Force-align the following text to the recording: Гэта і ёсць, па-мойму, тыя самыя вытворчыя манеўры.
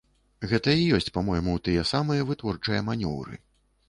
Гэта 0.51 0.71
і 0.83 0.85
ёсць, 0.97 1.11
па-мойму, 1.17 1.53
тыя 1.67 1.83
самыя 1.89 2.23
вытворчыя 2.31 2.81
манеўры. 2.89 3.39